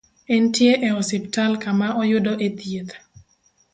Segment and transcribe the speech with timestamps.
[0.35, 2.91] Entie e osiptal ka ma oyudo e thieth